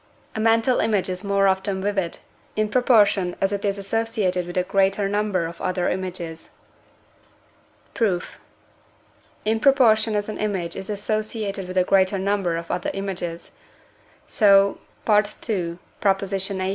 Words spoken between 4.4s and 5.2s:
with a greater